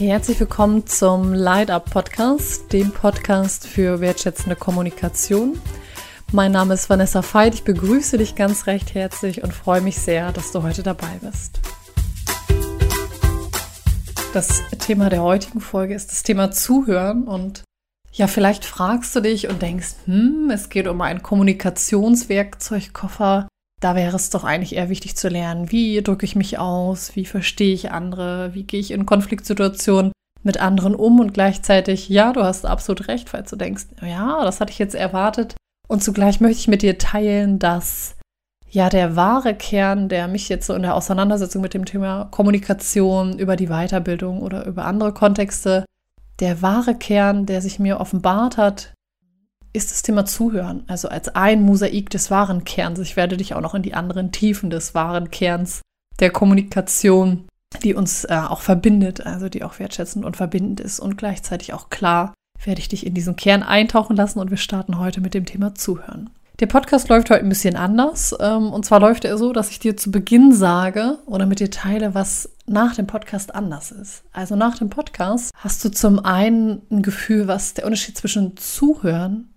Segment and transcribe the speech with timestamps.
[0.00, 5.60] Herzlich willkommen zum Light Up Podcast, dem Podcast für wertschätzende Kommunikation.
[6.32, 7.52] Mein Name ist Vanessa Veit.
[7.52, 11.60] Ich begrüße dich ganz recht herzlich und freue mich sehr, dass du heute dabei bist.
[14.32, 17.64] Das Thema der heutigen Folge ist das Thema Zuhören und
[18.10, 23.48] ja, vielleicht fragst du dich und denkst, hm, es geht um einen Kommunikationswerkzeugkoffer.
[23.80, 27.24] Da wäre es doch eigentlich eher wichtig zu lernen, wie drücke ich mich aus, wie
[27.24, 30.12] verstehe ich andere, wie gehe ich in Konfliktsituationen
[30.42, 34.60] mit anderen um und gleichzeitig, ja, du hast absolut recht, falls du denkst, ja, das
[34.60, 35.54] hatte ich jetzt erwartet.
[35.88, 38.16] Und zugleich möchte ich mit dir teilen, dass
[38.68, 43.38] ja der wahre Kern, der mich jetzt so in der Auseinandersetzung mit dem Thema Kommunikation
[43.38, 45.84] über die Weiterbildung oder über andere Kontexte,
[46.38, 48.92] der wahre Kern, der sich mir offenbart hat,
[49.72, 50.84] ist das Thema Zuhören.
[50.86, 52.98] Also als ein Mosaik des wahren Kerns.
[52.98, 55.80] Ich werde dich auch noch in die anderen Tiefen des wahren Kerns
[56.18, 57.46] der Kommunikation,
[57.82, 61.88] die uns äh, auch verbindet, also die auch wertschätzend und verbindend ist und gleichzeitig auch
[61.88, 65.46] klar, werde ich dich in diesen Kern eintauchen lassen und wir starten heute mit dem
[65.46, 66.30] Thema Zuhören.
[66.58, 68.34] Der Podcast läuft heute ein bisschen anders.
[68.38, 71.70] Ähm, und zwar läuft er so, dass ich dir zu Beginn sage oder mit dir
[71.70, 74.24] teile, was nach dem Podcast anders ist.
[74.32, 79.48] Also nach dem Podcast hast du zum einen ein Gefühl, was der Unterschied zwischen Zuhören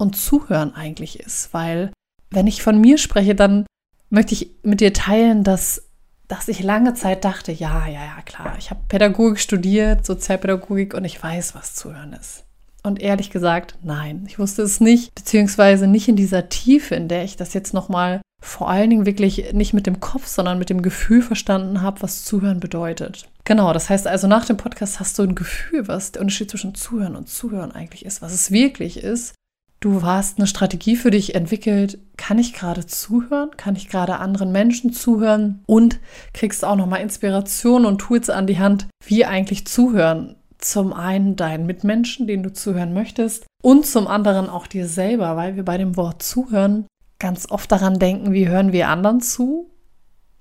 [0.00, 1.52] und Zuhören eigentlich ist.
[1.52, 1.92] Weil
[2.30, 3.66] wenn ich von mir spreche, dann
[4.08, 5.88] möchte ich mit dir teilen, dass,
[6.28, 11.04] dass ich lange Zeit dachte, ja, ja, ja, klar, ich habe Pädagogik studiert, Sozialpädagogik und
[11.04, 12.44] ich weiß, was Zuhören ist.
[12.82, 17.24] Und ehrlich gesagt, nein, ich wusste es nicht, beziehungsweise nicht in dieser Tiefe, in der
[17.24, 20.80] ich das jetzt nochmal vor allen Dingen wirklich nicht mit dem Kopf, sondern mit dem
[20.80, 23.28] Gefühl verstanden habe, was Zuhören bedeutet.
[23.44, 26.74] Genau, das heißt also, nach dem Podcast hast du ein Gefühl, was der Unterschied zwischen
[26.74, 29.34] Zuhören und Zuhören eigentlich ist, was es wirklich ist.
[29.82, 34.52] Du hast eine Strategie für dich entwickelt, kann ich gerade zuhören, kann ich gerade anderen
[34.52, 36.00] Menschen zuhören und
[36.34, 41.64] kriegst auch nochmal Inspiration und Tools an die Hand, wie eigentlich zuhören zum einen deinen
[41.64, 45.96] Mitmenschen, denen du zuhören möchtest, und zum anderen auch dir selber, weil wir bei dem
[45.96, 46.86] Wort zuhören
[47.18, 49.70] ganz oft daran denken, wie hören wir anderen zu.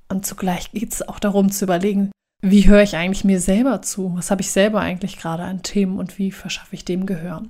[0.10, 2.12] Und zugleich geht es auch darum zu überlegen,
[2.42, 4.16] wie höre ich eigentlich mir selber zu?
[4.16, 7.44] Was habe ich selber eigentlich gerade an Themen und wie verschaffe ich dem Gehör?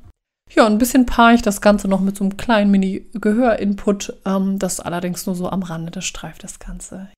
[0.51, 4.79] Ja, ein bisschen paare ich das Ganze noch mit so einem kleinen Mini-Gehör-Input, ähm, das
[4.79, 7.09] allerdings nur so am Rande, das streift das Ganze.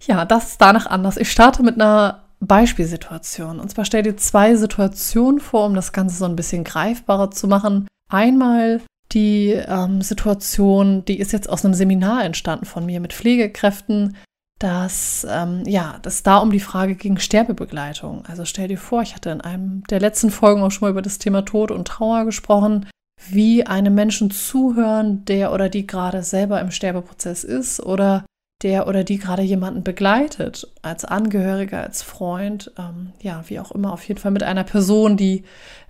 [0.00, 1.16] Ja, das ist danach anders.
[1.16, 3.60] Ich starte mit einer Beispielsituation.
[3.60, 7.46] Und zwar stell dir zwei Situationen vor, um das Ganze so ein bisschen greifbarer zu
[7.46, 7.86] machen.
[8.08, 8.80] Einmal
[9.12, 14.16] die ähm, Situation, die ist jetzt aus einem Seminar entstanden von mir mit Pflegekräften,
[14.62, 18.24] dass ähm, ja, dass da um die Frage ging Sterbebegleitung.
[18.26, 21.02] Also stell dir vor, ich hatte in einem der letzten Folgen auch schon mal über
[21.02, 22.86] das Thema Tod und Trauer gesprochen,
[23.28, 28.24] wie einem Menschen zuhören, der oder die gerade selber im Sterbeprozess ist oder
[28.62, 33.92] der oder die gerade jemanden begleitet, als Angehöriger, als Freund, ähm, ja, wie auch immer,
[33.92, 35.42] auf jeden Fall mit einer Person, die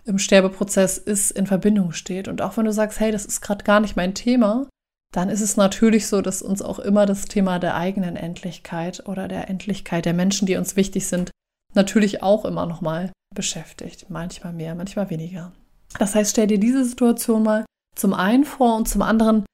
[0.07, 2.29] im Sterbeprozess ist, in Verbindung steht.
[2.29, 4.67] Und auch wenn du sagst, hey, das ist gerade gar nicht mein Thema,
[5.13, 9.29] dann ist es natürlich so, dass uns auch immer das Thema der eigenen Endlichkeit oder
[9.29, 11.31] der Endlichkeit der Menschen, die uns wichtig sind,
[11.75, 14.07] natürlich auch immer noch mal beschäftigt.
[14.09, 15.53] Manchmal mehr, manchmal weniger.
[15.99, 17.65] Das heißt, stell dir diese Situation mal
[17.95, 19.45] zum einen vor und zum anderen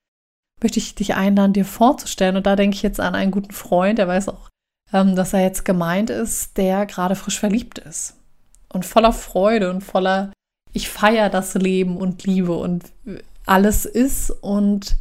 [0.63, 2.37] möchte ich dich einladen, dir vorzustellen.
[2.37, 4.49] Und da denke ich jetzt an einen guten Freund, der weiß auch,
[4.93, 8.15] ähm, dass er jetzt gemeint ist, der gerade frisch verliebt ist.
[8.73, 10.33] Und voller Freude und voller,
[10.73, 12.93] ich feiere das Leben und Liebe und
[13.47, 14.97] alles ist und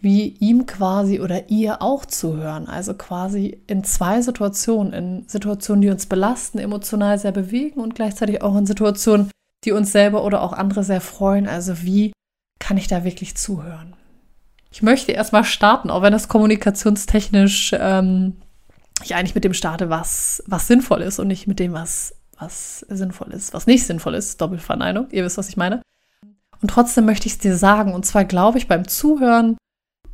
[0.00, 2.68] wie ihm quasi oder ihr auch zuhören.
[2.68, 8.42] Also quasi in zwei Situationen, in Situationen, die uns belasten, emotional sehr bewegen und gleichzeitig
[8.42, 9.30] auch in Situationen,
[9.64, 11.48] die uns selber oder auch andere sehr freuen.
[11.48, 12.12] Also wie
[12.58, 13.94] kann ich da wirklich zuhören?
[14.70, 18.36] Ich möchte erstmal starten, auch wenn das kommunikationstechnisch ähm,
[19.02, 22.80] ich eigentlich mit dem starte, was, was sinnvoll ist und nicht mit dem, was, was
[22.80, 24.40] sinnvoll ist, was nicht sinnvoll ist.
[24.40, 25.82] Doppelverneinung, ihr wisst, was ich meine.
[26.62, 29.56] Und trotzdem möchte ich es dir sagen, und zwar glaube ich beim Zuhören,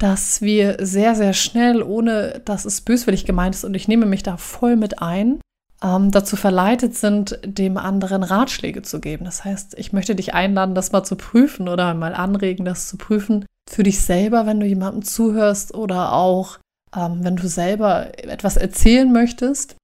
[0.03, 4.25] dass wir sehr, sehr schnell, ohne dass es böswillig gemeint ist, und ich nehme mich
[4.25, 5.41] da voll mit ein,
[5.81, 9.25] ähm, dazu verleitet sind, dem anderen Ratschläge zu geben.
[9.25, 12.97] Das heißt, ich möchte dich einladen, das mal zu prüfen oder mal anregen, das zu
[12.97, 16.59] prüfen für dich selber, wenn du jemandem zuhörst oder auch
[16.97, 19.77] ähm, wenn du selber etwas erzählen möchtest,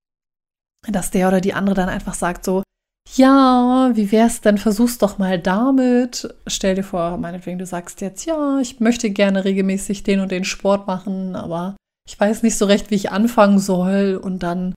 [0.89, 2.65] dass der oder die andere dann einfach sagt so,
[3.15, 6.35] ja, wie wär's denn, versuch's doch mal damit.
[6.47, 10.45] Stell dir vor, meinetwegen, du sagst jetzt, ja, ich möchte gerne regelmäßig den und den
[10.45, 11.77] Sport machen, aber
[12.07, 14.21] ich weiß nicht so recht, wie ich anfangen soll.
[14.23, 14.75] Und dann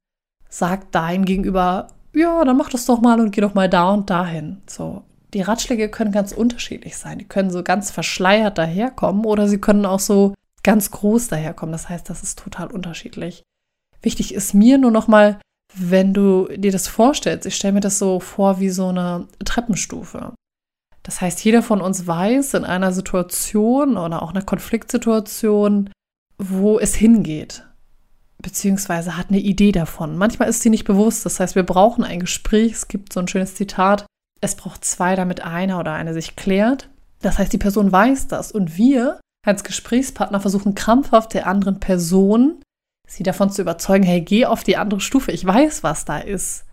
[0.50, 4.10] sagt dein Gegenüber, ja, dann mach das doch mal und geh doch mal da und
[4.10, 4.62] dahin.
[4.68, 7.20] So, die Ratschläge können ganz unterschiedlich sein.
[7.20, 10.34] Die können so ganz verschleiert daherkommen oder sie können auch so
[10.64, 11.72] ganz groß daherkommen.
[11.72, 13.44] Das heißt, das ist total unterschiedlich.
[14.02, 15.40] Wichtig ist mir nur noch mal,
[15.74, 20.34] wenn du dir das vorstellst, ich stelle mir das so vor wie so eine Treppenstufe.
[21.04, 25.90] Das heißt, jeder von uns weiß in einer Situation oder auch einer Konfliktsituation,
[26.38, 27.66] wo es hingeht,
[28.40, 30.18] beziehungsweise hat eine Idee davon.
[30.18, 31.26] Manchmal ist sie nicht bewusst.
[31.26, 32.74] Das heißt, wir brauchen ein Gespräch.
[32.74, 34.06] Es gibt so ein schönes Zitat.
[34.42, 36.90] Es braucht zwei, damit einer oder eine sich klärt.
[37.22, 42.62] Das heißt, die Person weiß das und wir als Gesprächspartner versuchen krampfhaft der anderen Person
[43.12, 46.66] sie davon zu überzeugen, hey, geh auf die andere Stufe, ich weiß, was da ist.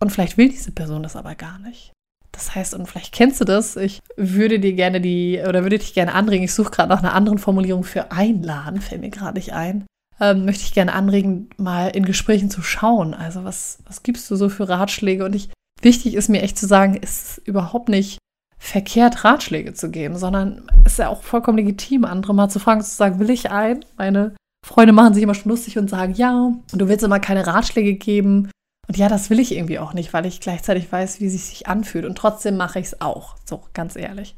[0.00, 1.92] Und vielleicht will diese Person das aber gar nicht.
[2.30, 5.94] Das heißt, und vielleicht kennst du das, ich würde dir gerne die, oder würde dich
[5.94, 9.54] gerne anregen, ich suche gerade nach einer anderen Formulierung für einladen, fällt mir gerade nicht
[9.54, 9.86] ein.
[10.20, 13.14] Ähm, möchte ich gerne anregen, mal in Gesprächen zu schauen.
[13.14, 15.24] Also, was, was gibst du so für Ratschläge?
[15.24, 15.48] Und ich,
[15.80, 18.18] wichtig ist mir echt zu sagen, es ist überhaupt nicht
[18.58, 22.82] verkehrt, Ratschläge zu geben, sondern es ist ja auch vollkommen legitim, andere mal zu fragen,
[22.82, 23.84] zu sagen, will ich ein?
[23.96, 24.34] Meine
[24.68, 28.50] Freunde machen sich immer schon lustig und sagen, ja, du willst immer keine Ratschläge geben.
[28.86, 31.66] Und ja, das will ich irgendwie auch nicht, weil ich gleichzeitig weiß, wie es sich
[31.66, 32.04] anfühlt.
[32.04, 33.36] Und trotzdem mache ich es auch.
[33.46, 34.36] So, ganz ehrlich.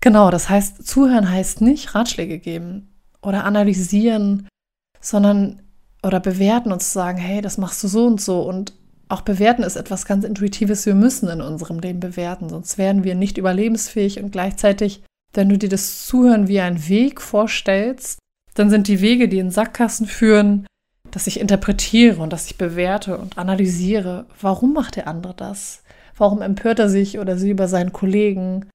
[0.00, 2.88] Genau, das heißt, zuhören heißt nicht Ratschläge geben
[3.20, 4.48] oder analysieren,
[4.98, 5.60] sondern
[6.02, 8.40] oder bewerten und zu sagen, hey, das machst du so und so.
[8.40, 8.72] Und
[9.10, 10.86] auch bewerten ist etwas ganz Intuitives.
[10.86, 14.22] Wir müssen in unserem Leben bewerten, sonst wären wir nicht überlebensfähig.
[14.22, 15.02] Und gleichzeitig,
[15.34, 18.20] wenn du dir das Zuhören wie einen Weg vorstellst,
[18.54, 20.66] dann sind die Wege, die in Sackgassen führen,
[21.10, 25.82] dass ich interpretiere und dass ich bewerte und analysiere, warum macht der andere das?
[26.16, 28.68] Warum empört er sich oder sie über seinen Kollegen?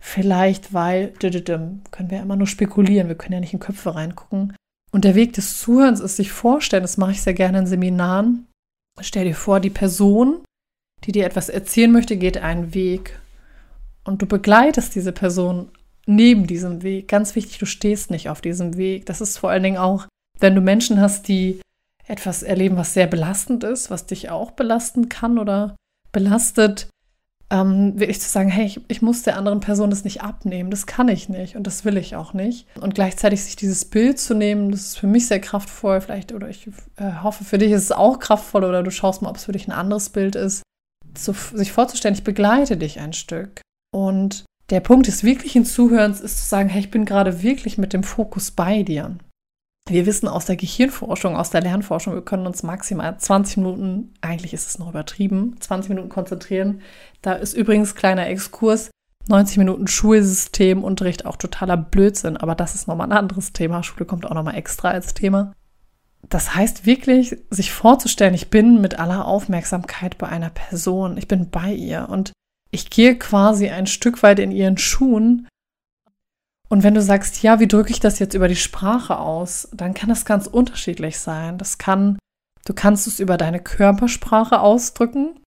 [0.00, 4.54] Vielleicht, weil, können wir immer nur spekulieren, wir können ja nicht in Köpfe reingucken.
[4.90, 8.46] Und der Weg des Zuhörens ist sich vorstellen, das mache ich sehr gerne in Seminaren.
[9.00, 10.44] Stell dir vor, die Person,
[11.04, 13.18] die dir etwas erzählen möchte, geht einen Weg.
[14.04, 15.70] Und du begleitest diese Person
[16.06, 17.08] neben diesem Weg.
[17.08, 19.06] Ganz wichtig, du stehst nicht auf diesem Weg.
[19.06, 20.06] Das ist vor allen Dingen auch,
[20.38, 21.60] wenn du Menschen hast, die
[22.06, 25.76] etwas erleben, was sehr belastend ist, was dich auch belasten kann oder
[26.10, 26.88] belastet,
[27.50, 30.86] ähm, wirklich zu sagen, hey, ich, ich, muss der anderen Person das nicht abnehmen, das
[30.86, 32.66] kann ich nicht und das will ich auch nicht.
[32.80, 36.48] Und gleichzeitig sich dieses Bild zu nehmen, das ist für mich sehr kraftvoll, vielleicht, oder
[36.48, 36.66] ich
[36.96, 39.52] äh, hoffe, für dich ist es auch kraftvoll oder du schaust mal, ob es für
[39.52, 40.62] dich ein anderes Bild ist,
[41.14, 43.60] zu, sich vorzustellen, ich begleite dich ein Stück.
[43.94, 47.92] Und der Punkt des wirklichen Zuhörens ist zu sagen, hey, ich bin gerade wirklich mit
[47.92, 49.16] dem Fokus bei dir.
[49.88, 54.54] Wir wissen aus der Gehirnforschung, aus der Lernforschung, wir können uns maximal 20 Minuten, eigentlich
[54.54, 56.80] ist es noch übertrieben, 20 Minuten konzentrieren.
[57.20, 58.90] Da ist übrigens kleiner Exkurs,
[59.28, 63.82] 90 Minuten Schulsystem, Unterricht auch totaler Blödsinn, aber das ist nochmal ein anderes Thema.
[63.82, 65.52] Schule kommt auch nochmal extra als Thema.
[66.28, 71.50] Das heißt wirklich, sich vorzustellen, ich bin mit aller Aufmerksamkeit bei einer Person, ich bin
[71.50, 72.32] bei ihr und
[72.72, 75.46] ich gehe quasi ein Stück weit in ihren Schuhen.
[76.68, 79.92] Und wenn du sagst, ja, wie drücke ich das jetzt über die Sprache aus, dann
[79.92, 81.58] kann das ganz unterschiedlich sein.
[81.58, 82.18] Das kann,
[82.64, 85.38] du kannst es über deine Körpersprache ausdrücken.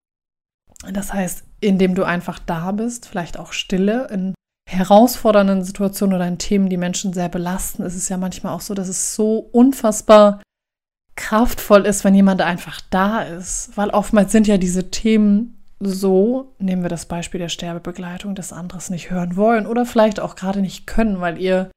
[0.92, 4.36] Das heißt, indem du einfach da bist, vielleicht auch stille, in
[4.69, 8.75] herausfordernden Situationen oder in Themen, die Menschen sehr belasten, ist es ja manchmal auch so,
[8.75, 10.44] dass es so unfassbar
[11.16, 13.71] kraftvoll ist, wenn jemand einfach da ist.
[13.75, 18.89] Weil oftmals sind ja diese Themen so, nehmen wir das Beispiel der Sterbebegleitung, des anderes
[18.89, 21.71] nicht hören wollen oder vielleicht auch gerade nicht können, weil ihr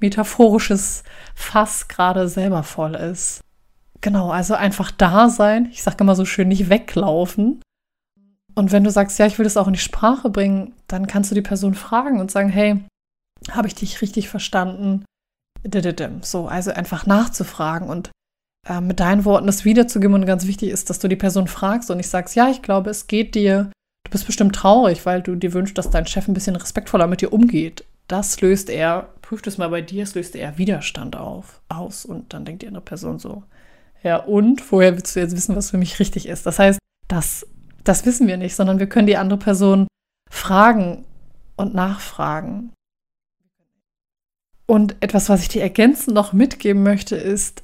[0.00, 1.04] metaphorisches
[1.34, 3.40] Fass gerade selber voll ist.
[4.00, 5.68] Genau, also einfach da sein.
[5.70, 7.62] Ich sage immer so schön, nicht weglaufen.
[8.54, 11.30] Und wenn du sagst, ja, ich will das auch in die Sprache bringen, dann kannst
[11.30, 12.84] du die Person fragen und sagen, hey,
[13.50, 15.04] habe ich dich richtig verstanden?
[16.22, 18.10] So, also einfach nachzufragen und
[18.68, 20.14] äh, mit deinen Worten das wiederzugeben.
[20.14, 22.90] Und ganz wichtig ist, dass du die Person fragst und nicht sagst, ja, ich glaube,
[22.90, 23.70] es geht dir,
[24.04, 27.20] du bist bestimmt traurig, weil du dir wünschst, dass dein Chef ein bisschen respektvoller mit
[27.20, 27.84] dir umgeht.
[28.08, 32.04] Das löst er, prüft es mal bei dir, es löst er Widerstand auf, aus.
[32.04, 33.44] Und dann denkt die andere Person so,
[34.02, 36.44] ja, und woher willst du jetzt wissen, was für mich richtig ist?
[36.44, 36.78] Das heißt,
[37.08, 37.46] das,
[37.84, 39.86] das wissen wir nicht, sondern wir können die andere Person
[40.30, 41.04] fragen
[41.56, 42.72] und nachfragen.
[44.66, 47.62] Und etwas, was ich dir ergänzend noch mitgeben möchte, ist,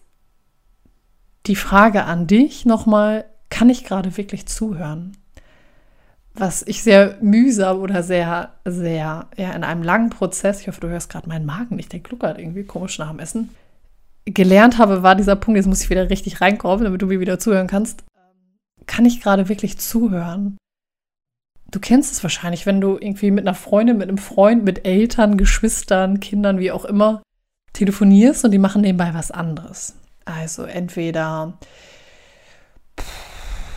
[1.47, 5.17] die Frage an dich nochmal, kann ich gerade wirklich zuhören?
[6.35, 10.89] Was ich sehr mühsam oder sehr, sehr, ja, in einem langen Prozess, ich hoffe, du
[10.89, 13.51] hörst gerade meinen Magen nicht, der gluckert irgendwie komisch nach dem Essen,
[14.25, 17.39] gelernt habe, war dieser Punkt, jetzt muss ich wieder richtig reinkommen, damit du mir wieder
[17.39, 18.05] zuhören kannst.
[18.87, 20.59] Kann ich gerade wirklich zuhören?
[21.71, 25.37] Du kennst es wahrscheinlich, wenn du irgendwie mit einer Freundin, mit einem Freund, mit Eltern,
[25.37, 27.23] Geschwistern, Kindern, wie auch immer,
[27.75, 29.95] telefonierst und die machen nebenbei was anderes.
[30.29, 31.59] Also entweder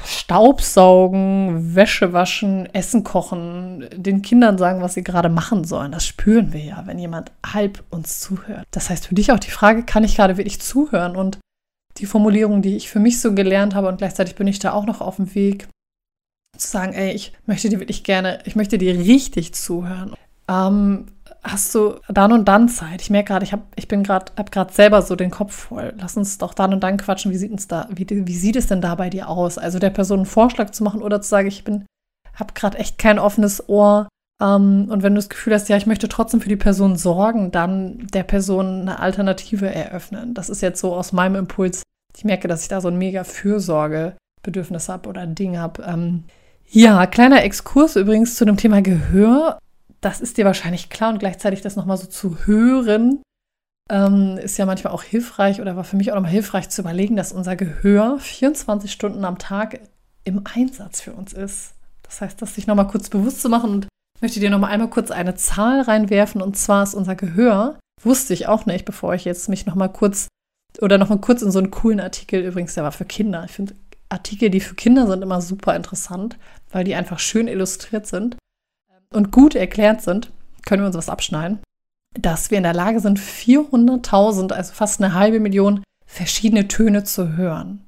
[0.06, 5.92] Staubsaugen, Wäsche waschen, Essen kochen, den Kindern sagen, was sie gerade machen sollen.
[5.92, 8.66] Das spüren wir ja, wenn jemand halb uns zuhört.
[8.72, 11.16] Das heißt für dich auch die Frage, kann ich gerade wirklich zuhören?
[11.16, 11.40] Und
[11.98, 14.86] die Formulierung, die ich für mich so gelernt habe und gleichzeitig bin ich da auch
[14.86, 15.68] noch auf dem Weg,
[16.58, 20.14] zu sagen, ey, ich möchte dir wirklich gerne, ich möchte dir richtig zuhören.
[20.48, 21.08] Ähm,
[21.44, 23.02] hast du dann und dann Zeit?
[23.02, 25.94] Ich merke gerade, ich ich bin gerade, habe gerade selber so den Kopf voll.
[25.98, 27.32] Lass uns doch dann und dann quatschen.
[27.32, 29.58] Wie sieht es da, wie, wie sieht es denn da bei dir aus?
[29.58, 31.86] Also der Person einen Vorschlag zu machen oder zu sagen, ich bin,
[32.36, 34.08] habe gerade echt kein offenes Ohr.
[34.42, 37.52] Ähm, und wenn du das Gefühl hast, ja, ich möchte trotzdem für die Person sorgen,
[37.52, 40.34] dann der Person eine Alternative eröffnen.
[40.34, 41.84] Das ist jetzt so aus meinem Impuls.
[42.18, 45.84] Ich merke, dass ich da so ein mega Fürsorgebedürfnis habe oder ein Ding habe.
[45.84, 46.24] Ähm,
[46.70, 49.60] ja, kleiner Exkurs übrigens zu dem Thema Gehör.
[50.02, 53.22] Das ist dir wahrscheinlich klar und gleichzeitig das nochmal so zu hören,
[53.90, 57.16] ähm, ist ja manchmal auch hilfreich oder war für mich auch nochmal hilfreich zu überlegen,
[57.16, 59.80] dass unser Gehör 24 Stunden am Tag
[60.24, 61.74] im Einsatz für uns ist.
[62.04, 63.88] Das heißt, das sich nochmal kurz bewusst zu machen und
[64.22, 68.48] möchte dir nochmal einmal kurz eine Zahl reinwerfen und zwar ist unser Gehör, wusste ich
[68.48, 70.28] auch nicht, bevor ich jetzt mich nochmal kurz
[70.80, 73.44] oder nochmal kurz in so einen coolen Artikel, übrigens, der war für Kinder.
[73.46, 73.76] Ich finde
[74.10, 76.38] Artikel, die für Kinder sind, immer super interessant,
[76.72, 78.38] weil die einfach schön illustriert sind
[79.14, 80.32] und gut erklärt sind.
[80.66, 81.60] Können wir uns was abschneiden?
[82.20, 87.38] Dass wir in der Lage sind, 400.000, also fast eine halbe Million verschiedene Töne zu
[87.38, 87.86] hören.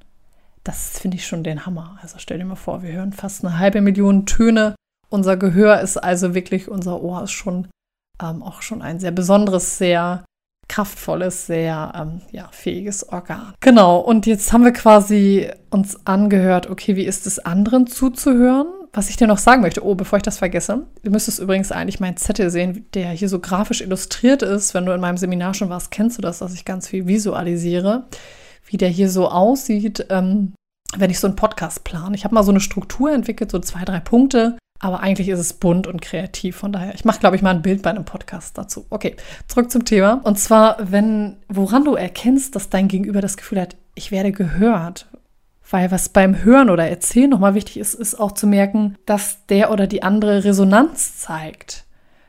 [0.63, 1.97] Das finde ich schon den Hammer.
[2.01, 4.75] Also stell dir mal vor, wir hören fast eine halbe Million Töne.
[5.09, 7.67] Unser Gehör ist also wirklich, unser Ohr ist schon
[8.21, 10.23] ähm, auch schon ein sehr besonderes, sehr
[10.69, 13.53] kraftvolles, sehr ähm, ja, fähiges Organ.
[13.59, 18.67] Genau, und jetzt haben wir quasi uns angehört, okay, wie ist es anderen zuzuhören?
[18.95, 21.99] Was ich dir noch sagen möchte, oh, bevor ich das vergesse, du müsstest übrigens eigentlich
[21.99, 24.75] meinen Zettel sehen, der hier so grafisch illustriert ist.
[24.75, 28.05] Wenn du in meinem Seminar schon warst, kennst du das, dass ich ganz viel visualisiere,
[28.67, 30.53] wie der hier so aussieht, ähm,
[30.95, 32.15] wenn ich so einen Podcast plane.
[32.15, 35.53] Ich habe mal so eine Struktur entwickelt, so zwei, drei Punkte, aber eigentlich ist es
[35.53, 36.57] bunt und kreativ.
[36.57, 38.85] Von daher, ich mache, glaube ich, mal ein Bild bei einem Podcast dazu.
[38.91, 39.15] Okay,
[39.47, 40.21] zurück zum Thema.
[40.23, 45.07] Und zwar, wenn, woran du erkennst, dass dein Gegenüber das Gefühl hat, ich werde gehört.
[45.73, 49.71] Weil was beim Hören oder Erzählen nochmal wichtig ist, ist auch zu merken, dass der
[49.71, 51.85] oder die andere Resonanz zeigt.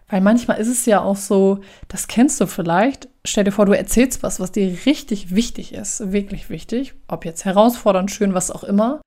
[0.08, 3.06] Weil manchmal ist es ja auch so, das kennst du vielleicht.
[3.22, 7.44] Stell dir vor, du erzählst was, was dir richtig wichtig ist, wirklich wichtig, ob jetzt
[7.44, 9.02] herausfordernd, schön, was auch immer.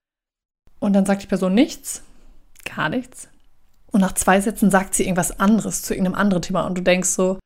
[0.78, 2.04] Und dann sagt die Person nichts,
[2.64, 3.30] gar nichts.
[3.92, 7.10] Und nach zwei Sätzen sagt sie irgendwas anderes zu irgendeinem anderen Thema und du denkst
[7.10, 7.40] so,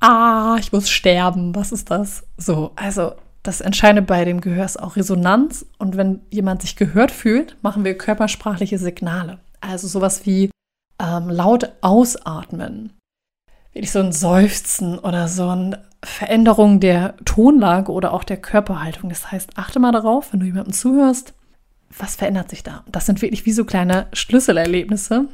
[0.00, 2.24] ah, ich muss sterben, was ist das?
[2.36, 5.66] So, also das Entscheidende bei dem Gehör ist auch Resonanz.
[5.78, 9.38] Und wenn jemand sich gehört fühlt, machen wir körpersprachliche Signale.
[9.60, 10.50] Also sowas wie
[11.00, 12.92] ähm, laut ausatmen.
[13.72, 19.08] Wirklich so ein Seufzen oder so eine Veränderung der Tonlage oder auch der Körperhaltung.
[19.08, 21.34] Das heißt, achte mal darauf, wenn du jemandem zuhörst,
[21.96, 22.84] was verändert sich da?
[22.90, 25.28] Das sind wirklich wie so kleine Schlüsselerlebnisse,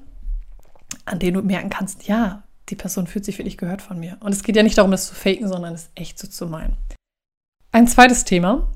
[1.05, 4.17] an denen du merken kannst, ja, die Person fühlt sich wirklich gehört von mir.
[4.21, 6.77] Und es geht ja nicht darum, das zu faken, sondern es echt so zu meinen.
[7.73, 8.69] Ein zweites Thema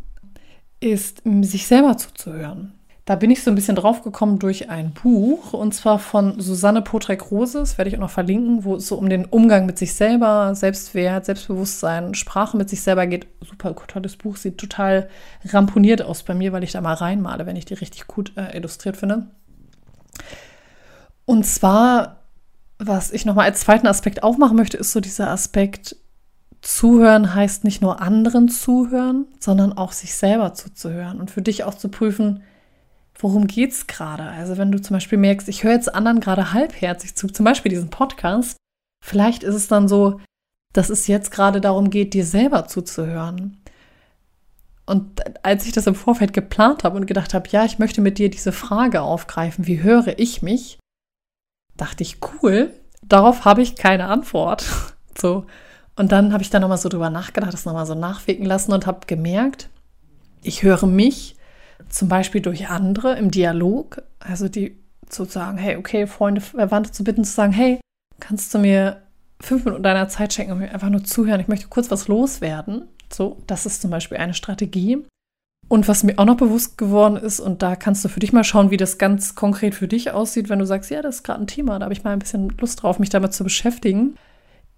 [0.80, 2.75] ist, sich selber zuzuhören.
[3.04, 6.82] Da bin ich so ein bisschen drauf gekommen durch ein Buch und zwar von Susanne
[6.82, 9.94] Potrek-Rose, das werde ich auch noch verlinken, wo es so um den Umgang mit sich
[9.94, 13.26] selber, Selbstwert, Selbstbewusstsein, Sprache mit sich selber geht.
[13.40, 15.08] Super tolles Buch, sieht total
[15.44, 18.56] ramponiert aus bei mir, weil ich da mal reinmale, wenn ich die richtig gut äh,
[18.56, 19.26] illustriert finde.
[21.25, 22.20] Und zwar,
[22.78, 25.96] was ich nochmal als zweiten Aspekt aufmachen möchte, ist so dieser Aspekt,
[26.62, 31.75] Zuhören heißt nicht nur anderen zuhören, sondern auch sich selber zuzuhören und für dich auch
[31.75, 32.45] zu prüfen,
[33.19, 34.23] worum geht es gerade?
[34.23, 37.71] Also wenn du zum Beispiel merkst, ich höre jetzt anderen gerade halbherzig zu, zum Beispiel
[37.71, 38.57] diesen Podcast,
[39.04, 40.21] vielleicht ist es dann so,
[40.73, 43.59] dass es jetzt gerade darum geht, dir selber zuzuhören.
[44.87, 48.19] Und als ich das im Vorfeld geplant habe und gedacht habe, ja, ich möchte mit
[48.19, 50.78] dir diese Frage aufgreifen, wie höre ich mich,
[51.76, 54.64] dachte ich, cool, darauf habe ich keine Antwort.
[55.14, 55.45] So.
[55.96, 58.87] Und dann habe ich da nochmal so drüber nachgedacht, das nochmal so nachwirken lassen und
[58.87, 59.68] habe gemerkt,
[60.42, 61.37] ich höre mich
[61.88, 67.04] zum Beispiel durch andere im Dialog, also die zu sagen, hey, okay, Freunde, Verwandte zu
[67.04, 67.80] bitten, zu sagen, hey,
[68.18, 69.02] kannst du mir
[69.40, 72.88] fünf Minuten deiner Zeit schenken und mir einfach nur zuhören, ich möchte kurz was loswerden.
[73.12, 75.04] So, das ist zum Beispiel eine Strategie.
[75.68, 78.44] Und was mir auch noch bewusst geworden ist, und da kannst du für dich mal
[78.44, 81.40] schauen, wie das ganz konkret für dich aussieht, wenn du sagst, ja, das ist gerade
[81.40, 84.16] ein Thema, da habe ich mal ein bisschen Lust drauf, mich damit zu beschäftigen,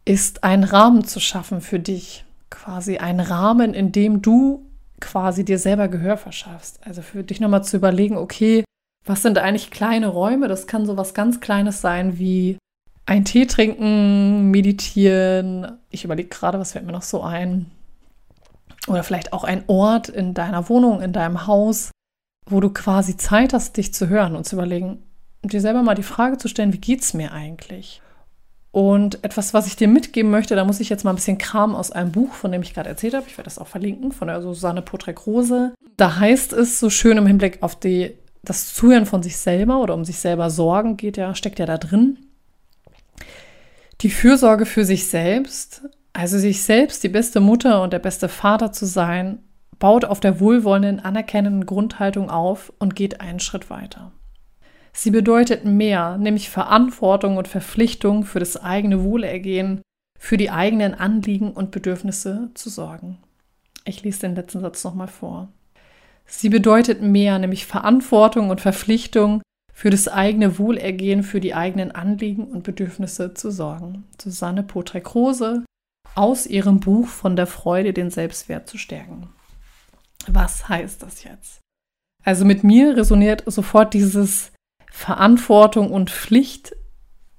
[0.05, 2.25] ist einen Rahmen zu schaffen für dich.
[2.51, 4.67] Quasi ein Rahmen, in dem du
[5.01, 6.81] quasi dir selber Gehör verschaffst.
[6.87, 8.65] Also für dich nochmal zu überlegen, okay,
[9.05, 10.49] was sind eigentlich kleine Räume?
[10.49, 12.59] Das kann so was ganz Kleines sein wie
[13.07, 15.79] ein Tee trinken, meditieren.
[15.91, 17.71] Ich überlege gerade, was fällt mir noch so ein.
[18.87, 21.91] Oder vielleicht auch ein Ort in deiner Wohnung, in deinem Haus,
[22.47, 25.03] wo du quasi Zeit hast, dich zu hören und zu überlegen,
[25.43, 28.01] dir selber mal die Frage zu stellen, wie geht es mir eigentlich?
[28.75, 31.77] Und etwas, was ich dir mitgeben möchte, da muss ich jetzt mal ein bisschen Kram
[31.77, 33.27] aus einem Buch, von dem ich gerade erzählt habe.
[33.29, 35.75] Ich werde das auch verlinken, von der Susanne Potrek-Rose.
[35.97, 39.95] Da heißt es so schön im Hinblick auf die, das Zuhören von sich selber oder
[39.95, 42.19] um sich selber sorgen geht ja, steckt ja da drin.
[44.01, 48.73] Die Fürsorge für sich selbst, also sich selbst die beste Mutter und der beste Vater
[48.73, 49.39] zu sein,
[49.79, 54.11] baut auf der wohlwollenden, anerkennenden Grundhaltung auf und geht einen Schritt weiter.
[54.97, 59.83] Sie bedeutet mehr, nämlich Verantwortung und Verpflichtung für das eigene Wohlergehen,
[60.19, 63.19] für die eigenen Anliegen und Bedürfnisse zu sorgen.
[63.85, 65.49] Ich lese den letzten Satz nochmal vor.
[66.27, 69.43] Sie bedeutet mehr, nämlich Verantwortung und Verpflichtung
[69.75, 74.05] für das eigene Wohlergehen, für die eigenen Anliegen und Bedürfnisse zu sorgen.
[74.23, 75.65] Susanne Potrek-Rose
[76.15, 79.29] aus ihrem Buch von der Freude, den Selbstwert zu stärken.
[80.29, 81.61] Was heißt das jetzt?
[82.25, 84.54] Also mit mir resoniert sofort dieses
[84.95, 86.77] Verantwortung und Pflicht.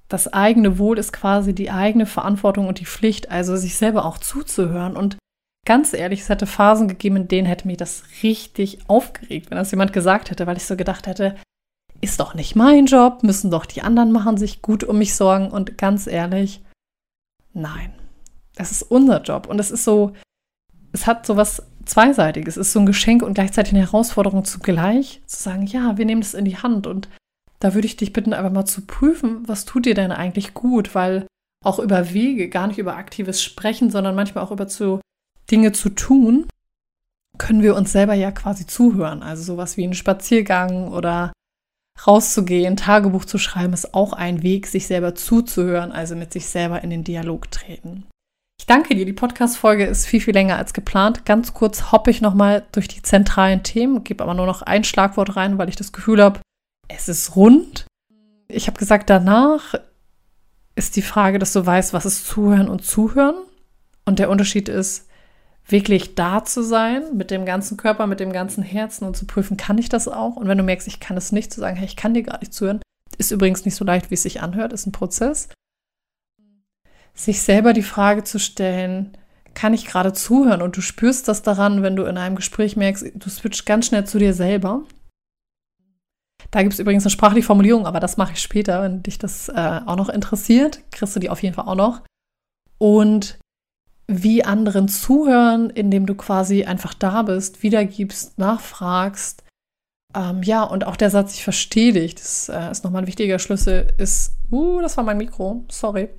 [0.09, 4.17] Das eigene Wohl ist quasi die eigene Verantwortung und die Pflicht, also sich selber auch
[4.17, 4.97] zuzuhören.
[4.97, 5.17] Und
[5.65, 9.71] ganz ehrlich, es hätte Phasen gegeben, in denen hätte mich das richtig aufgeregt, wenn das
[9.71, 11.35] jemand gesagt hätte, weil ich so gedacht hätte,
[12.01, 15.49] ist doch nicht mein Job, müssen doch die anderen machen, sich gut um mich sorgen.
[15.49, 16.61] Und ganz ehrlich,
[17.53, 17.93] nein,
[18.55, 19.47] das ist unser Job.
[19.47, 20.11] Und es ist so,
[20.91, 22.57] es hat so was Zweiseitiges.
[22.57, 26.21] Es ist so ein Geschenk und gleichzeitig eine Herausforderung zugleich, zu sagen, ja, wir nehmen
[26.21, 27.07] das in die Hand und
[27.59, 30.95] da würde ich dich bitten, einfach mal zu prüfen, was tut dir denn eigentlich gut,
[30.95, 31.27] weil
[31.63, 35.01] auch über Wege, gar nicht über aktives Sprechen, sondern manchmal auch über zu,
[35.49, 36.47] Dinge zu tun,
[37.37, 39.23] können wir uns selber ja quasi zuhören.
[39.23, 41.33] Also sowas wie ein Spaziergang oder
[42.05, 46.83] rauszugehen, Tagebuch zu schreiben, ist auch ein Weg, sich selber zuzuhören, also mit sich selber
[46.83, 48.05] in den Dialog treten.
[48.59, 49.05] Ich danke dir.
[49.05, 51.25] Die Podcast-Folge ist viel, viel länger als geplant.
[51.25, 55.35] Ganz kurz hoppe ich nochmal durch die zentralen Themen, gebe aber nur noch ein Schlagwort
[55.35, 56.39] rein, weil ich das Gefühl habe,
[56.87, 57.85] es ist rund.
[58.47, 59.75] Ich habe gesagt, danach
[60.75, 63.35] ist die Frage, dass du weißt, was ist Zuhören und Zuhören.
[64.05, 65.07] Und der Unterschied ist,
[65.67, 69.57] wirklich da zu sein, mit dem ganzen Körper, mit dem ganzen Herzen und zu prüfen,
[69.57, 70.35] kann ich das auch?
[70.35, 72.39] Und wenn du merkst, ich kann es nicht, zu sagen, hey, ich kann dir gar
[72.39, 72.81] nicht zuhören,
[73.17, 75.49] ist übrigens nicht so leicht, wie es sich anhört, ist ein Prozess.
[77.13, 79.17] Sich selber die Frage zu stellen,
[79.53, 80.61] kann ich gerade zuhören?
[80.61, 84.05] Und du spürst das daran, wenn du in einem Gespräch merkst, du switcht ganz schnell
[84.05, 84.83] zu dir selber
[86.51, 89.49] da gibt es übrigens eine sprachliche Formulierung, aber das mache ich später, wenn dich das
[89.49, 90.79] äh, auch noch interessiert.
[90.91, 92.01] Kriegst du die auf jeden Fall auch noch.
[92.77, 93.37] Und
[94.07, 99.43] wie anderen zuhören, indem du quasi einfach da bist, wiedergibst, nachfragst.
[100.15, 103.39] Ähm, ja, und auch der Satz, ich verstehe dich, das äh, ist nochmal ein wichtiger
[103.39, 106.09] Schlüssel, ist, uh, das war mein Mikro, sorry,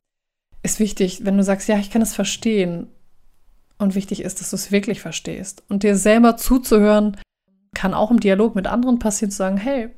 [0.63, 2.89] ist wichtig, wenn du sagst, ja, ich kann es verstehen.
[3.79, 5.63] Und wichtig ist, dass du es wirklich verstehst.
[5.69, 7.17] Und dir selber zuzuhören,
[7.75, 9.91] kann auch im Dialog mit anderen passieren, zu sagen, hey,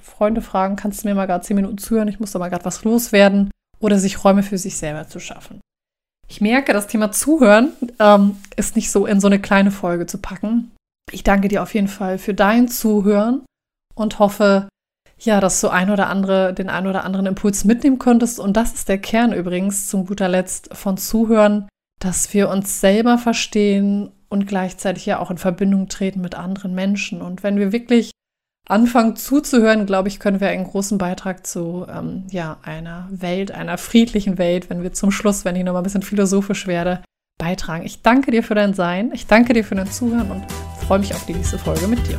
[0.00, 2.64] Freunde fragen, kannst du mir mal gerade zehn Minuten zuhören, ich muss da mal gerade
[2.64, 5.60] was loswerden oder sich Räume für sich selber zu schaffen.
[6.28, 10.18] Ich merke, das Thema Zuhören ähm, ist nicht so in so eine kleine Folge zu
[10.18, 10.70] packen.
[11.10, 13.44] Ich danke dir auf jeden Fall für dein Zuhören
[13.96, 14.68] und hoffe,
[15.18, 18.38] ja, dass du ein oder andere, den ein oder anderen Impuls mitnehmen konntest.
[18.38, 21.68] Und das ist der Kern übrigens zum guter Letzt von Zuhören,
[22.00, 27.20] dass wir uns selber verstehen und gleichzeitig ja auch in Verbindung treten mit anderen Menschen.
[27.20, 28.12] Und wenn wir wirklich
[28.70, 33.78] anfangen zuzuhören, glaube ich, können wir einen großen Beitrag zu ähm, ja, einer Welt, einer
[33.78, 37.02] friedlichen Welt, wenn wir zum Schluss, wenn ich noch mal ein bisschen philosophisch werde,
[37.38, 37.84] beitragen.
[37.84, 40.44] Ich danke dir für dein Sein, ich danke dir für dein Zuhören und
[40.86, 42.18] freue mich auf die nächste Folge mit dir.